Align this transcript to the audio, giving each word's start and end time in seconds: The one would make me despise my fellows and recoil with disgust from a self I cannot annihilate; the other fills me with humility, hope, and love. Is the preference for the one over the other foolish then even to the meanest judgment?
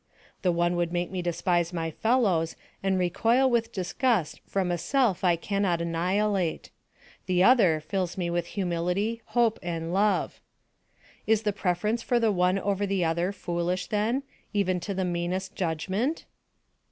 The 0.41 0.51
one 0.51 0.75
would 0.77 0.91
make 0.91 1.11
me 1.11 1.21
despise 1.21 1.71
my 1.71 1.91
fellows 1.91 2.55
and 2.81 2.97
recoil 2.97 3.47
with 3.47 3.71
disgust 3.71 4.41
from 4.47 4.71
a 4.71 4.77
self 4.79 5.23
I 5.23 5.35
cannot 5.35 5.79
annihilate; 5.79 6.71
the 7.27 7.43
other 7.43 7.79
fills 7.79 8.17
me 8.17 8.31
with 8.31 8.47
humility, 8.57 9.21
hope, 9.37 9.59
and 9.61 9.93
love. 9.93 10.41
Is 11.27 11.43
the 11.43 11.53
preference 11.53 12.01
for 12.01 12.19
the 12.19 12.31
one 12.31 12.57
over 12.57 12.87
the 12.87 13.05
other 13.05 13.31
foolish 13.31 13.85
then 13.89 14.23
even 14.53 14.79
to 14.79 14.95
the 14.95 15.05
meanest 15.05 15.53
judgment? 15.55 16.25